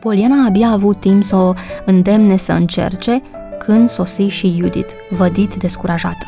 Poliana 0.00 0.44
abia 0.46 0.68
a 0.68 0.72
avut 0.72 1.00
timp 1.00 1.22
să 1.22 1.36
o 1.36 1.52
îndemne 1.84 2.36
să 2.36 2.52
încerce 2.52 3.22
când 3.58 3.88
sosi 3.88 4.22
și 4.22 4.56
Judith, 4.58 4.92
vădit 5.10 5.54
descurajată. 5.54 6.26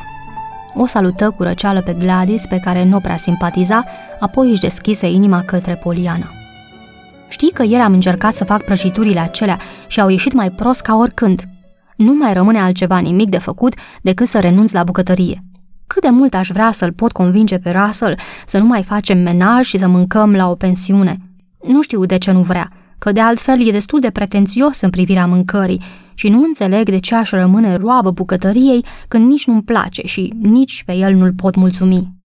O 0.74 0.86
salută 0.86 1.30
cu 1.30 1.42
răceală 1.42 1.82
pe 1.82 1.92
Gladys, 1.92 2.46
pe 2.46 2.58
care 2.58 2.84
nu 2.84 3.00
prea 3.00 3.16
simpatiza, 3.16 3.84
apoi 4.20 4.50
își 4.50 4.60
deschise 4.60 5.10
inima 5.10 5.42
către 5.42 5.74
Poliana. 5.74 6.30
Știi 7.28 7.50
că 7.50 7.62
ieri 7.62 7.82
am 7.82 7.92
încercat 7.92 8.34
să 8.34 8.44
fac 8.44 8.64
prăjiturile 8.64 9.20
acelea 9.20 9.58
și 9.86 10.00
au 10.00 10.08
ieșit 10.08 10.32
mai 10.32 10.50
prost 10.50 10.80
ca 10.80 10.96
oricând. 10.96 11.42
Nu 11.96 12.14
mai 12.14 12.32
rămâne 12.32 12.58
altceva 12.58 12.98
nimic 12.98 13.28
de 13.28 13.38
făcut 13.38 13.74
decât 14.02 14.26
să 14.26 14.38
renunț 14.38 14.72
la 14.72 14.84
bucătărie. 14.84 15.42
Cât 15.86 16.02
de 16.02 16.08
mult 16.08 16.34
aș 16.34 16.48
vrea 16.48 16.70
să-l 16.70 16.92
pot 16.92 17.12
convinge 17.12 17.58
pe 17.58 17.70
Russell 17.70 18.18
să 18.46 18.58
nu 18.58 18.64
mai 18.64 18.82
facem 18.82 19.18
menaj 19.18 19.66
și 19.66 19.78
să 19.78 19.88
mâncăm 19.88 20.34
la 20.34 20.50
o 20.50 20.54
pensiune. 20.54 21.16
Nu 21.66 21.82
știu 21.82 22.04
de 22.04 22.18
ce 22.18 22.30
nu 22.30 22.40
vrea, 22.40 22.72
că 22.98 23.12
de 23.12 23.20
altfel 23.20 23.66
e 23.66 23.70
destul 23.70 24.00
de 24.00 24.10
pretențios 24.10 24.80
în 24.80 24.90
privirea 24.90 25.26
mâncării 25.26 25.80
și 26.14 26.28
nu 26.28 26.42
înțeleg 26.42 26.88
de 26.88 26.98
ce 26.98 27.14
aș 27.14 27.30
rămâne 27.30 27.74
roabă 27.74 28.10
bucătăriei 28.10 28.84
când 29.08 29.26
nici 29.26 29.46
nu-mi 29.46 29.62
place 29.62 30.06
și 30.06 30.32
nici 30.40 30.84
pe 30.84 30.92
el 30.92 31.14
nu-l 31.14 31.32
pot 31.32 31.54
mulțumi. 31.54 32.16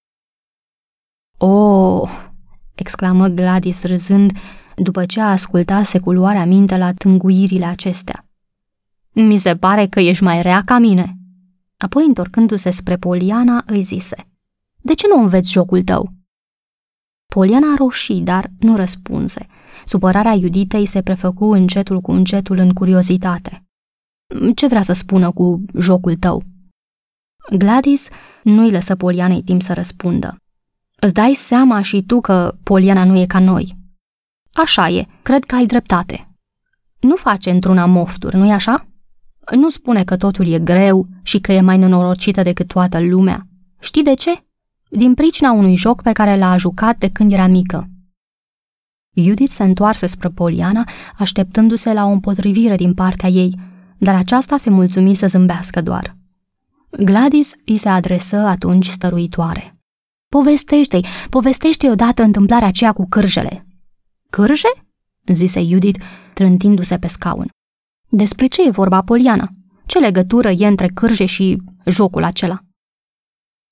Oh, 1.38 2.10
exclamă 2.76 3.28
Gladys 3.28 3.84
râzând, 3.84 4.32
după 4.76 5.06
ce 5.06 5.22
ascultase 5.22 6.00
cu 6.00 6.12
luarea 6.12 6.46
minte 6.46 6.78
la 6.78 6.92
tânguirile 6.92 7.66
acestea. 7.66 8.26
Mi 9.12 9.38
se 9.38 9.56
pare 9.56 9.88
că 9.88 10.00
ești 10.00 10.24
mai 10.24 10.42
rea 10.42 10.62
ca 10.66 10.78
mine. 10.78 11.18
Apoi, 11.78 12.06
întorcându-se 12.06 12.70
spre 12.70 12.98
Poliana, 12.98 13.64
îi 13.66 13.82
zise, 13.82 14.16
De 14.82 14.94
ce 14.94 15.08
nu 15.08 15.22
înveți 15.22 15.52
jocul 15.52 15.82
tău? 15.82 16.14
Poliana 17.34 17.76
roșii, 17.78 18.22
dar 18.22 18.52
nu 18.60 18.76
răspunse. 18.76 19.46
Supărarea 19.86 20.34
Iuditei 20.34 20.86
se 20.86 21.02
prefăcu 21.02 21.46
încetul 21.46 22.02
cu 22.02 22.12
încetul 22.12 22.58
în 22.58 22.74
curiozitate. 22.74 23.64
Ce 24.56 24.68
vrea 24.68 24.82
să 24.82 24.94
spună 24.94 25.32
cu 25.32 25.62
jocul 25.80 26.16
tău? 26.16 26.44
Gladys 27.58 28.10
nu-i 28.44 28.72
lăsă 28.72 28.96
Polianei 28.96 29.42
timp 29.44 29.62
să 29.62 29.74
răspundă. 29.74 30.36
Îți 30.96 31.14
dai 31.14 31.34
seama 31.34 31.82
și 31.82 32.04
tu 32.04 32.22
că 32.22 32.56
Poliana 32.64 33.04
nu 33.04 33.20
e 33.20 33.26
ca 33.26 33.40
noi. 33.40 33.78
Așa 34.52 34.90
e, 34.90 35.08
cred 35.22 35.44
că 35.44 35.56
ai 35.56 35.66
dreptate. 35.66 36.30
Nu 37.00 37.16
face 37.16 37.50
într-una 37.50 37.86
mofturi, 37.86 38.38
nu-i 38.38 38.52
așa? 38.52 38.88
Nu 39.56 39.70
spune 39.70 40.04
că 40.04 40.18
totul 40.18 40.48
e 40.48 40.60
greu 40.60 41.08
și 41.24 41.40
că 41.40 41.52
e 41.52 41.62
mai 41.62 41.78
nenorocită 41.78 42.42
decât 42.42 42.68
toată 42.68 43.02
lumea. 43.02 43.48
Știi 43.80 44.04
de 44.04 44.14
ce? 44.14 44.46
Din 44.96 45.14
pricina 45.14 45.52
unui 45.52 45.76
joc 45.76 46.02
pe 46.02 46.12
care 46.12 46.38
l-a 46.38 46.58
jucat 46.58 46.98
de 46.98 47.10
când 47.10 47.32
era 47.32 47.48
mică. 47.48 47.88
Judith 49.16 49.52
se 49.52 49.64
întoarse 49.64 50.06
spre 50.06 50.30
Poliana, 50.30 50.84
așteptându-se 51.18 51.94
la 51.94 52.06
o 52.06 52.10
împotrivire 52.10 52.76
din 52.76 52.94
partea 52.94 53.30
ei, 53.30 53.60
dar 53.98 54.16
aceasta 54.16 54.58
se 54.58 54.70
mulțumi 54.70 55.16
să 55.16 55.28
zâmbească 55.28 55.82
doar. 55.82 56.18
Gladys 56.90 57.52
îi 57.66 57.78
se 57.78 57.90
adresă 57.90 58.36
atunci 58.36 58.86
stăruitoare. 58.86 59.78
Povestește-i, 60.30 61.06
povestește-i 61.30 61.90
odată 61.90 62.24
întâmplarea 62.24 62.68
aceea 62.68 62.92
cu 62.92 63.06
cârjele. 63.10 63.68
Cârje? 64.30 64.70
zise 65.26 65.64
Judith, 65.64 66.00
trântindu-se 66.34 66.98
pe 66.98 67.08
scaun. 67.08 67.50
Despre 68.10 68.48
ce 68.48 68.68
e 68.68 68.70
vorba, 68.70 69.02
Poliana? 69.02 69.50
Ce 69.86 70.00
legătură 70.00 70.50
e 70.50 70.68
între 70.68 70.88
cârje 70.88 71.26
și 71.26 71.62
jocul 71.86 72.24
acela? 72.24 72.63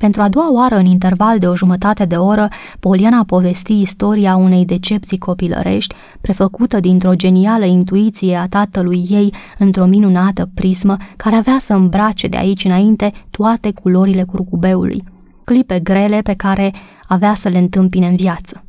Pentru 0.02 0.22
a 0.22 0.30
doua 0.30 0.52
oară, 0.52 0.76
în 0.76 0.86
interval 0.86 1.40
de 1.40 1.48
o 1.48 1.56
jumătate 1.56 2.06
de 2.06 2.16
oră, 2.16 2.48
Poliana 2.80 3.24
povesti 3.24 3.82
istoria 3.82 4.36
unei 4.36 4.66
decepții 4.66 5.18
copilărești, 5.18 5.96
prefăcută 6.22 6.80
dintr-o 6.80 7.16
genială 7.16 7.66
intuiție 7.66 8.36
a 8.36 8.48
tatălui 8.48 9.06
ei 9.10 9.34
într-o 9.58 9.86
minunată 9.86 10.50
prismă 10.54 10.98
care 11.16 11.36
avea 11.36 11.58
să 11.60 11.74
îmbrace 11.74 12.28
de 12.28 12.38
aici 12.38 12.64
înainte 12.64 13.12
toate 13.30 13.72
culorile 13.72 14.24
curcubeului, 14.24 15.04
clipe 15.44 15.80
grele 15.80 16.22
pe 16.22 16.34
care 16.34 16.74
avea 17.08 17.34
să 17.34 17.50
le 17.50 17.58
întâmpine 17.58 18.08
în 18.08 18.16
viață. 18.16 18.66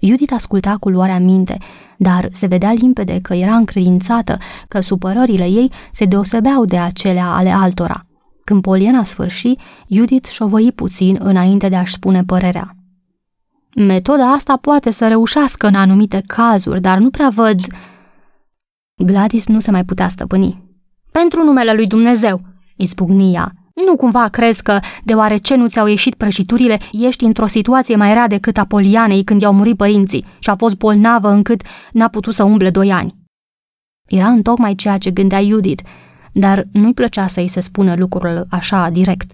Judith 0.00 0.32
asculta 0.34 0.76
cu 0.80 0.88
luarea 0.88 1.18
minte, 1.18 1.58
dar 1.98 2.28
se 2.30 2.46
vedea 2.46 2.72
limpede 2.72 3.18
că 3.22 3.34
era 3.34 3.54
încredințată 3.54 4.36
că 4.68 4.80
supărările 4.80 5.44
ei 5.44 5.70
se 5.90 6.04
deosebeau 6.04 6.64
de 6.64 6.78
acelea 6.78 7.26
ale 7.26 7.50
altora. 7.50 8.04
Când 8.50 8.62
Poliana 8.62 9.04
sfârși, 9.04 9.54
Judith 9.88 10.28
șovăi 10.28 10.72
puțin 10.72 11.16
înainte 11.20 11.68
de 11.68 11.76
a-și 11.76 11.92
spune 11.92 12.24
părerea. 12.24 12.74
Metoda 13.74 14.32
asta 14.32 14.56
poate 14.56 14.90
să 14.90 15.08
reușească 15.08 15.66
în 15.66 15.74
anumite 15.74 16.22
cazuri, 16.26 16.80
dar 16.80 16.98
nu 16.98 17.10
prea 17.10 17.28
văd... 17.28 17.60
Gladys 18.94 19.46
nu 19.46 19.60
se 19.60 19.70
mai 19.70 19.84
putea 19.84 20.08
stăpâni. 20.08 20.62
Pentru 21.10 21.44
numele 21.44 21.72
lui 21.72 21.86
Dumnezeu, 21.86 22.40
îi 22.76 22.86
spugni 22.86 23.34
ea, 23.34 23.52
nu 23.86 23.96
cumva 23.96 24.28
crezi 24.28 24.62
că, 24.62 24.78
deoarece 25.04 25.54
nu 25.54 25.68
ți-au 25.68 25.86
ieșit 25.86 26.14
prăjiturile, 26.14 26.78
ești 26.92 27.24
într-o 27.24 27.46
situație 27.46 27.96
mai 27.96 28.12
rea 28.12 28.26
decât 28.26 28.56
a 28.56 28.64
Polianei 28.64 29.24
când 29.24 29.40
i-au 29.40 29.52
murit 29.52 29.76
părinții 29.76 30.24
și 30.38 30.50
a 30.50 30.56
fost 30.56 30.76
bolnavă 30.76 31.28
încât 31.28 31.62
n-a 31.92 32.08
putut 32.08 32.34
să 32.34 32.44
umble 32.44 32.70
doi 32.70 32.92
ani? 32.92 33.14
Era 34.06 34.28
întocmai 34.28 34.74
ceea 34.74 34.98
ce 34.98 35.10
gândea 35.10 35.42
Judith, 35.42 35.82
dar 36.32 36.68
nu-i 36.72 36.94
plăcea 36.94 37.26
să-i 37.26 37.48
se 37.48 37.60
spună 37.60 37.94
lucrul 37.94 38.46
așa 38.50 38.90
direct. 38.90 39.32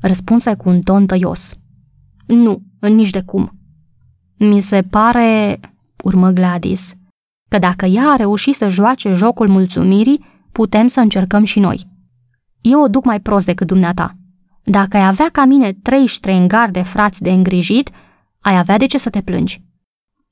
Răspunse 0.00 0.54
cu 0.54 0.68
un 0.68 0.80
ton 0.80 1.06
tăios. 1.06 1.54
Nu, 2.26 2.62
nici 2.80 3.10
de 3.10 3.22
cum. 3.22 3.58
Mi 4.38 4.60
se 4.60 4.82
pare, 4.82 5.60
urmă 6.04 6.30
Gladys, 6.30 6.94
că 7.48 7.58
dacă 7.58 7.86
ea 7.86 8.08
a 8.08 8.16
reușit 8.16 8.54
să 8.54 8.68
joace 8.68 9.14
jocul 9.14 9.48
mulțumirii, 9.48 10.24
putem 10.52 10.86
să 10.86 11.00
încercăm 11.00 11.44
și 11.44 11.60
noi. 11.60 11.88
Eu 12.60 12.82
o 12.82 12.88
duc 12.88 13.04
mai 13.04 13.20
prost 13.20 13.46
decât 13.46 13.66
dumneata. 13.66 14.16
Dacă 14.62 14.96
ai 14.96 15.06
avea 15.06 15.28
ca 15.32 15.44
mine 15.44 15.72
trei 15.72 16.06
în 16.24 16.46
de 16.70 16.82
frați 16.82 17.22
de 17.22 17.30
îngrijit, 17.30 17.90
ai 18.40 18.58
avea 18.58 18.76
de 18.76 18.86
ce 18.86 18.98
să 18.98 19.10
te 19.10 19.22
plângi. 19.22 19.62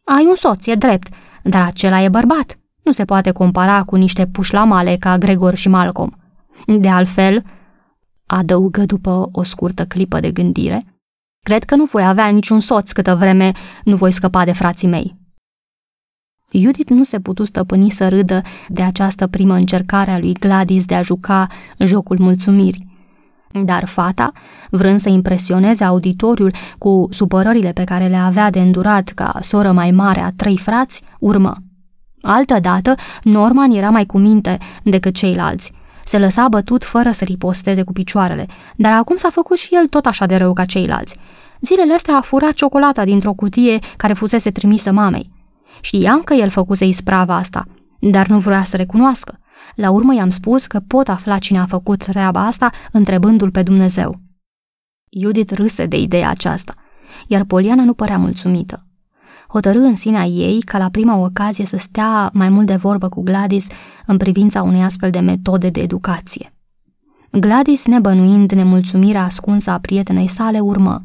Ai 0.04 0.26
un 0.28 0.34
soț, 0.34 0.66
e 0.66 0.74
drept, 0.74 1.14
dar 1.42 1.62
acela 1.62 2.02
e 2.02 2.08
bărbat. 2.08 2.58
Nu 2.82 2.92
se 2.92 3.04
poate 3.04 3.30
compara 3.30 3.82
cu 3.82 3.96
niște 3.96 4.26
puși 4.26 4.52
la 4.52 4.64
male 4.64 4.96
ca 4.96 5.18
Gregor 5.18 5.54
și 5.54 5.68
Malcolm. 5.68 6.16
De 6.66 6.88
altfel, 6.88 7.42
adăugă 8.26 8.84
după 8.84 9.28
o 9.32 9.42
scurtă 9.42 9.86
clipă 9.86 10.20
de 10.20 10.30
gândire, 10.30 10.84
cred 11.44 11.64
că 11.64 11.76
nu 11.76 11.84
voi 11.84 12.06
avea 12.06 12.28
niciun 12.28 12.60
soț 12.60 12.92
câtă 12.92 13.14
vreme 13.14 13.52
nu 13.84 13.96
voi 13.96 14.12
scăpa 14.12 14.44
de 14.44 14.52
frații 14.52 14.88
mei. 14.88 15.16
Judith 16.52 16.90
nu 16.90 17.04
se 17.04 17.20
putu 17.20 17.44
stăpâni 17.44 17.90
să 17.90 18.08
râdă 18.08 18.42
de 18.68 18.82
această 18.82 19.26
primă 19.26 19.54
încercare 19.54 20.10
a 20.10 20.18
lui 20.18 20.32
Gladys 20.32 20.84
de 20.84 20.94
a 20.94 21.02
juca 21.02 21.46
jocul 21.78 22.16
mulțumirii. 22.18 22.90
Dar 23.64 23.84
fata, 23.84 24.32
vrând 24.70 25.00
să 25.00 25.08
impresioneze 25.08 25.84
auditoriul 25.84 26.52
cu 26.78 27.08
supărările 27.10 27.72
pe 27.72 27.84
care 27.84 28.06
le 28.06 28.16
avea 28.16 28.50
de 28.50 28.60
îndurat 28.60 29.08
ca 29.08 29.38
soră 29.40 29.72
mai 29.72 29.90
mare 29.90 30.20
a 30.20 30.30
trei 30.36 30.58
frați, 30.58 31.02
urmă. 31.18 31.54
Altădată, 32.22 32.94
Norman 33.22 33.70
era 33.70 33.90
mai 33.90 34.06
cu 34.06 34.18
minte 34.18 34.58
decât 34.82 35.14
ceilalți. 35.14 35.72
Se 36.04 36.18
lăsa 36.18 36.48
bătut 36.48 36.84
fără 36.84 37.10
să 37.10 37.24
riposteze 37.24 37.82
cu 37.82 37.92
picioarele, 37.92 38.46
dar 38.76 38.92
acum 38.92 39.16
s-a 39.16 39.30
făcut 39.30 39.56
și 39.56 39.74
el 39.74 39.86
tot 39.86 40.06
așa 40.06 40.26
de 40.26 40.36
rău 40.36 40.52
ca 40.52 40.64
ceilalți. 40.64 41.16
Zilele 41.60 41.94
astea 41.94 42.16
a 42.16 42.20
furat 42.20 42.52
ciocolata 42.52 43.04
dintr-o 43.04 43.32
cutie 43.32 43.78
care 43.96 44.12
fusese 44.12 44.50
trimisă 44.50 44.92
mamei. 44.92 45.30
Știam 45.80 46.20
că 46.20 46.34
el 46.34 46.48
făcuse 46.48 46.86
isprava 46.86 47.34
asta, 47.34 47.64
dar 48.00 48.26
nu 48.26 48.38
vrea 48.38 48.64
să 48.64 48.76
recunoască. 48.76 49.38
La 49.74 49.90
urmă 49.90 50.14
i-am 50.14 50.30
spus 50.30 50.66
că 50.66 50.80
pot 50.86 51.08
afla 51.08 51.38
cine 51.38 51.58
a 51.58 51.66
făcut 51.66 52.04
treaba 52.04 52.46
asta 52.46 52.70
întrebându-l 52.92 53.50
pe 53.50 53.62
Dumnezeu. 53.62 54.20
Judith 55.20 55.52
râse 55.54 55.86
de 55.86 55.98
ideea 55.98 56.30
aceasta, 56.30 56.74
iar 57.26 57.44
Poliana 57.44 57.84
nu 57.84 57.94
părea 57.94 58.18
mulțumită. 58.18 58.86
Hotărâ 59.52 59.78
în 59.78 59.94
sinea 59.94 60.24
ei 60.24 60.60
ca 60.60 60.78
la 60.78 60.88
prima 60.88 61.16
ocazie 61.16 61.66
să 61.66 61.76
stea 61.76 62.30
mai 62.32 62.48
mult 62.48 62.66
de 62.66 62.76
vorbă 62.76 63.08
cu 63.08 63.22
Gladys 63.22 63.66
în 64.06 64.16
privința 64.16 64.62
unei 64.62 64.82
astfel 64.82 65.10
de 65.10 65.18
metode 65.18 65.70
de 65.70 65.80
educație. 65.80 66.52
Gladys, 67.30 67.86
nebănuind 67.86 68.52
nemulțumirea 68.52 69.24
ascunsă 69.24 69.70
a 69.70 69.78
prietenei 69.78 70.28
sale, 70.28 70.60
urmă. 70.60 71.02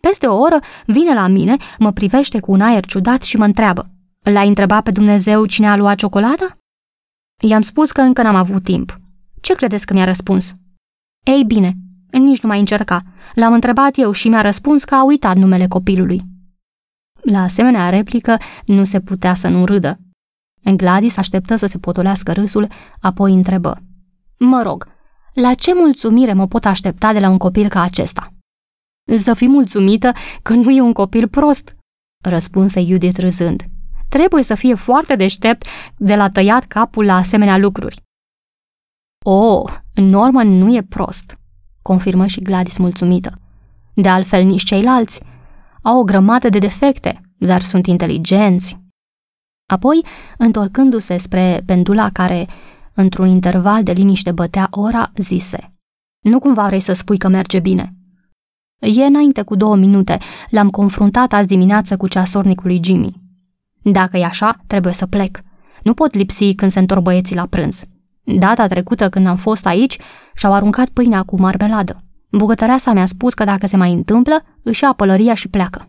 Peste 0.00 0.26
o 0.26 0.40
oră 0.40 0.58
vine 0.86 1.14
la 1.14 1.26
mine, 1.26 1.56
mă 1.78 1.92
privește 1.92 2.40
cu 2.40 2.52
un 2.52 2.60
aer 2.60 2.86
ciudat 2.86 3.22
și 3.22 3.36
mă 3.36 3.44
întreabă. 3.44 3.90
L-ai 4.22 4.48
întrebat 4.48 4.82
pe 4.82 4.90
Dumnezeu 4.90 5.46
cine 5.46 5.68
a 5.68 5.76
luat 5.76 5.96
ciocolata? 5.96 6.58
I-am 7.40 7.62
spus 7.62 7.90
că 7.90 8.00
încă 8.00 8.22
n-am 8.22 8.34
avut 8.34 8.62
timp. 8.62 9.00
Ce 9.40 9.54
credeți 9.54 9.86
că 9.86 9.92
mi-a 9.92 10.04
răspuns? 10.04 10.54
Ei 11.24 11.44
bine, 11.46 11.72
nici 12.10 12.42
nu 12.42 12.48
mai 12.48 12.58
încerca. 12.58 13.02
L-am 13.34 13.52
întrebat 13.52 13.98
eu 13.98 14.12
și 14.12 14.28
mi-a 14.28 14.40
răspuns 14.40 14.84
că 14.84 14.94
a 14.94 15.04
uitat 15.04 15.36
numele 15.36 15.66
copilului. 15.66 16.32
La 17.24 17.42
asemenea 17.42 17.88
replică 17.88 18.36
nu 18.66 18.84
se 18.84 19.00
putea 19.00 19.34
să 19.34 19.48
nu 19.48 19.64
râdă. 19.64 19.98
Gladys 20.76 21.16
așteptă 21.16 21.56
să 21.56 21.66
se 21.66 21.78
potolească 21.78 22.32
râsul, 22.32 22.68
apoi 23.00 23.32
întrebă. 23.32 23.82
Mă 24.38 24.62
rog, 24.62 24.88
la 25.34 25.54
ce 25.54 25.74
mulțumire 25.74 26.32
mă 26.32 26.46
pot 26.46 26.64
aștepta 26.64 27.12
de 27.12 27.18
la 27.18 27.28
un 27.28 27.36
copil 27.36 27.68
ca 27.68 27.82
acesta? 27.82 28.28
Să 29.16 29.34
fii 29.34 29.48
mulțumită 29.48 30.12
că 30.42 30.54
nu 30.54 30.70
e 30.70 30.80
un 30.80 30.92
copil 30.92 31.28
prost, 31.28 31.76
răspunse 32.22 32.84
Judith 32.84 33.18
râzând. 33.18 33.62
Trebuie 34.08 34.42
să 34.42 34.54
fie 34.54 34.74
foarte 34.74 35.16
deștept 35.16 35.66
de 35.96 36.14
la 36.14 36.28
tăiat 36.28 36.64
capul 36.64 37.04
la 37.04 37.16
asemenea 37.16 37.56
lucruri. 37.56 38.02
Oh, 39.24 39.72
Norman 39.94 40.48
nu 40.48 40.76
e 40.76 40.82
prost, 40.82 41.38
confirmă 41.82 42.26
și 42.26 42.40
Gladys 42.40 42.76
mulțumită. 42.76 43.38
De 43.94 44.08
altfel, 44.08 44.44
nici 44.44 44.62
ceilalți. 44.64 45.20
Au 45.86 45.98
o 45.98 46.04
grămadă 46.04 46.48
de 46.48 46.58
defecte, 46.58 47.20
dar 47.38 47.62
sunt 47.62 47.86
inteligenți. 47.86 48.78
Apoi, 49.66 50.04
întorcându-se 50.38 51.16
spre 51.16 51.62
pendula 51.66 52.10
care, 52.12 52.46
într-un 52.94 53.26
interval 53.26 53.82
de 53.82 53.92
liniște, 53.92 54.32
bătea 54.32 54.66
ora, 54.70 55.10
zise 55.16 55.74
Nu 56.20 56.38
cumva 56.38 56.66
vrei 56.66 56.80
să 56.80 56.92
spui 56.92 57.18
că 57.18 57.28
merge 57.28 57.58
bine? 57.58 57.94
E 58.78 59.04
înainte 59.04 59.42
cu 59.42 59.54
două 59.54 59.76
minute, 59.76 60.18
l-am 60.50 60.70
confruntat 60.70 61.32
azi 61.32 61.48
dimineață 61.48 61.96
cu 61.96 62.08
ceasornicul 62.08 62.66
lui 62.66 62.80
Jimmy. 62.84 63.22
Dacă 63.82 64.16
e 64.16 64.24
așa, 64.24 64.60
trebuie 64.66 64.92
să 64.92 65.06
plec. 65.06 65.40
Nu 65.82 65.94
pot 65.94 66.14
lipsi 66.14 66.54
când 66.54 66.70
se 66.70 66.78
întorc 66.78 67.02
băieții 67.02 67.36
la 67.36 67.46
prânz. 67.46 67.84
Data 68.22 68.66
trecută 68.66 69.08
când 69.08 69.26
am 69.26 69.36
fost 69.36 69.66
aici, 69.66 69.98
și-au 70.34 70.52
aruncat 70.52 70.88
pâinea 70.88 71.22
cu 71.22 71.40
marmeladă. 71.40 72.03
Bucătăreasa 72.36 72.92
mi-a 72.92 73.06
spus 73.06 73.34
că 73.34 73.44
dacă 73.44 73.66
se 73.66 73.76
mai 73.76 73.92
întâmplă, 73.92 74.42
își 74.62 74.82
ia 74.82 74.92
pălăria 74.92 75.34
și 75.34 75.48
pleacă. 75.48 75.88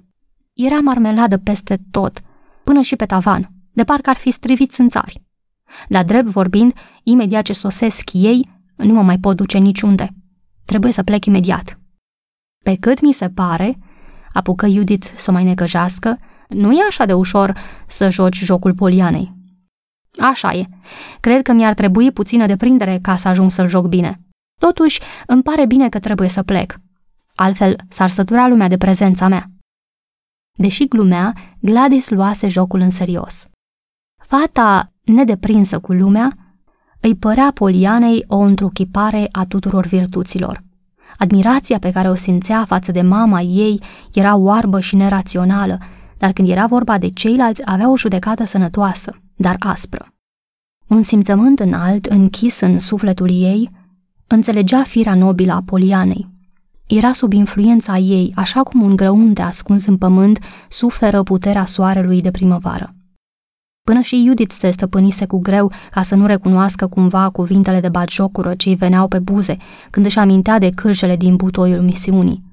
Era 0.53 0.79
marmeladă 0.79 1.37
peste 1.37 1.77
tot, 1.91 2.21
până 2.63 2.81
și 2.81 2.95
pe 2.95 3.05
tavan, 3.05 3.51
de 3.73 3.83
parcă 3.83 4.09
ar 4.09 4.15
fi 4.15 4.31
striviți 4.31 4.81
în 4.81 4.89
țari. 4.89 5.23
La 5.87 6.03
drept 6.03 6.27
vorbind, 6.27 6.73
imediat 7.03 7.43
ce 7.43 7.53
sosesc 7.53 8.09
ei, 8.13 8.49
nu 8.75 8.93
mă 8.93 9.01
mai 9.01 9.17
pot 9.17 9.35
duce 9.35 9.57
niciunde. 9.57 10.09
Trebuie 10.65 10.91
să 10.91 11.03
plec 11.03 11.25
imediat. 11.25 11.79
Pe 12.63 12.75
cât 12.79 13.01
mi 13.01 13.13
se 13.13 13.29
pare, 13.29 13.77
apucă 14.33 14.67
Judith 14.67 15.07
să 15.17 15.29
o 15.29 15.33
mai 15.33 15.43
necăjească, 15.43 16.19
nu 16.49 16.71
e 16.71 16.85
așa 16.87 17.05
de 17.05 17.13
ușor 17.13 17.53
să 17.87 18.09
joci 18.09 18.43
jocul 18.43 18.73
polianei. 18.73 19.33
Așa 20.19 20.53
e. 20.53 20.65
Cred 21.19 21.41
că 21.41 21.53
mi-ar 21.53 21.73
trebui 21.73 22.11
puțină 22.11 22.45
deprindere 22.45 22.99
ca 23.01 23.15
să 23.15 23.27
ajung 23.27 23.51
să-l 23.51 23.67
joc 23.67 23.87
bine. 23.87 24.24
Totuși, 24.59 24.99
îmi 25.27 25.43
pare 25.43 25.65
bine 25.65 25.89
că 25.89 25.99
trebuie 25.99 26.29
să 26.29 26.43
plec. 26.43 26.75
Altfel, 27.35 27.75
s-ar 27.89 28.09
sătura 28.09 28.47
lumea 28.47 28.67
de 28.67 28.77
prezența 28.77 29.27
mea. 29.27 29.49
Deși 30.57 30.87
glumea, 30.87 31.33
Gladys 31.59 32.09
luase 32.09 32.47
jocul 32.47 32.79
în 32.79 32.89
serios. 32.89 33.47
Fata, 34.23 34.91
nedeprinsă 35.03 35.79
cu 35.79 35.93
lumea, 35.93 36.45
îi 36.99 37.15
părea 37.15 37.51
Polianei 37.53 38.23
o 38.27 38.37
întruchipare 38.37 39.27
a 39.31 39.45
tuturor 39.45 39.85
virtuților. 39.85 40.63
Admirația 41.17 41.79
pe 41.79 41.91
care 41.91 42.09
o 42.09 42.15
simțea 42.15 42.65
față 42.65 42.91
de 42.91 43.01
mama 43.01 43.41
ei 43.41 43.81
era 44.13 44.35
oarbă 44.35 44.79
și 44.79 44.95
nerațională, 44.95 45.77
dar 46.17 46.31
când 46.31 46.49
era 46.49 46.65
vorba 46.65 46.97
de 46.97 47.09
ceilalți 47.09 47.61
avea 47.65 47.91
o 47.91 47.97
judecată 47.97 48.43
sănătoasă, 48.43 49.21
dar 49.35 49.55
aspră. 49.59 50.13
Un 50.87 51.03
simțământ 51.03 51.59
înalt, 51.59 52.05
închis 52.05 52.59
în 52.59 52.79
sufletul 52.79 53.29
ei, 53.29 53.69
înțelegea 54.27 54.83
firea 54.83 55.15
nobilă 55.15 55.53
a 55.53 55.61
Polianei. 55.65 56.29
Era 56.87 57.13
sub 57.13 57.33
influența 57.33 57.97
ei, 57.97 58.33
așa 58.35 58.63
cum 58.63 58.81
un 58.81 58.95
grăunte 58.95 59.41
ascuns 59.41 59.85
în 59.85 59.97
pământ 59.97 60.39
suferă 60.69 61.23
puterea 61.23 61.65
soarelui 61.65 62.21
de 62.21 62.31
primăvară. 62.31 62.95
Până 63.87 64.01
și 64.01 64.23
Judith 64.25 64.53
se 64.53 64.71
stăpânise 64.71 65.25
cu 65.25 65.39
greu 65.39 65.71
ca 65.91 66.01
să 66.01 66.15
nu 66.15 66.25
recunoască 66.25 66.87
cumva 66.87 67.29
cuvintele 67.29 67.79
de 67.79 67.89
batjocură 67.89 68.55
ce 68.55 68.69
îi 68.69 68.75
veneau 68.75 69.07
pe 69.07 69.19
buze 69.19 69.57
când 69.89 70.05
își 70.05 70.19
amintea 70.19 70.59
de 70.59 70.69
cârjele 70.69 71.15
din 71.15 71.35
butoiul 71.35 71.81
misiunii. 71.81 72.43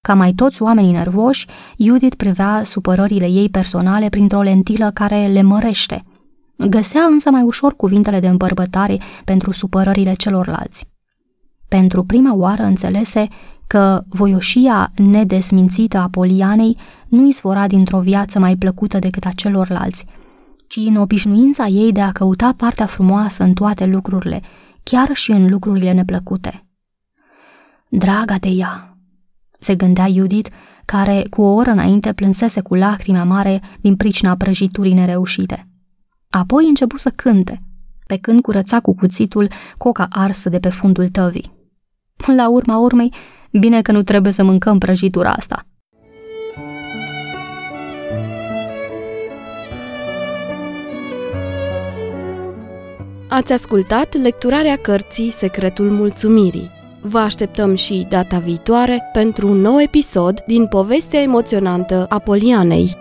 Ca 0.00 0.14
mai 0.14 0.32
toți 0.32 0.62
oamenii 0.62 0.92
nervoși, 0.92 1.46
Judith 1.78 2.16
privea 2.16 2.62
supărările 2.64 3.26
ei 3.26 3.48
personale 3.48 4.08
printr-o 4.08 4.42
lentilă 4.42 4.90
care 4.90 5.26
le 5.26 5.42
mărește. 5.42 6.04
Găsea 6.68 7.02
însă 7.02 7.30
mai 7.30 7.42
ușor 7.42 7.76
cuvintele 7.76 8.20
de 8.20 8.28
îmbărbătare 8.28 8.98
pentru 9.24 9.52
supărările 9.52 10.14
celorlalți. 10.14 10.88
Pentru 11.68 12.04
prima 12.04 12.34
oară 12.34 12.62
înțelese 12.62 13.28
că 13.66 14.02
voioșia 14.08 14.92
nedesmințită 14.96 15.98
a 15.98 16.08
Polianei 16.08 16.76
nu 17.08 17.26
izvora 17.26 17.66
dintr-o 17.66 18.00
viață 18.00 18.38
mai 18.38 18.56
plăcută 18.56 18.98
decât 18.98 19.24
a 19.24 19.30
celorlalți, 19.34 20.04
ci 20.66 20.76
în 20.76 20.96
obișnuința 20.96 21.66
ei 21.66 21.92
de 21.92 22.00
a 22.00 22.12
căuta 22.12 22.54
partea 22.56 22.86
frumoasă 22.86 23.42
în 23.42 23.52
toate 23.52 23.86
lucrurile, 23.86 24.40
chiar 24.82 25.08
și 25.12 25.30
în 25.30 25.50
lucrurile 25.50 25.92
neplăcute. 25.92 26.66
Draga 27.88 28.34
de 28.40 28.48
ea, 28.48 28.98
se 29.58 29.74
gândea 29.74 30.08
Judith, 30.08 30.50
care 30.84 31.22
cu 31.30 31.42
o 31.42 31.54
oră 31.54 31.70
înainte 31.70 32.12
plânsese 32.12 32.60
cu 32.60 32.74
lacrimi 32.74 33.18
mare 33.24 33.62
din 33.80 33.96
pricina 33.96 34.36
prăjiturii 34.36 34.94
nereușite. 34.94 35.69
Apoi 36.32 36.68
începu 36.68 36.96
să 36.96 37.10
cânte, 37.16 37.62
pe 38.06 38.16
când 38.16 38.40
curăța 38.40 38.80
cu 38.80 38.94
cuțitul 38.94 39.48
coca 39.78 40.06
arsă 40.10 40.48
de 40.48 40.58
pe 40.58 40.68
fundul 40.68 41.08
tăvii. 41.08 41.52
La 42.36 42.48
urma 42.48 42.78
urmei, 42.78 43.14
bine 43.52 43.82
că 43.82 43.92
nu 43.92 44.02
trebuie 44.02 44.32
să 44.32 44.42
mâncăm 44.42 44.78
prăjitura 44.78 45.30
asta. 45.32 45.66
Ați 53.28 53.52
ascultat 53.52 54.16
lecturarea 54.16 54.76
cărții 54.76 55.30
Secretul 55.30 55.90
Mulțumirii. 55.90 56.70
Vă 57.00 57.18
așteptăm 57.18 57.74
și 57.74 58.06
data 58.08 58.38
viitoare 58.38 59.02
pentru 59.12 59.48
un 59.48 59.60
nou 59.60 59.80
episod 59.80 60.40
din 60.46 60.66
povestea 60.66 61.20
emoționantă 61.20 62.06
a 62.08 62.18
Polianei. 62.18 62.99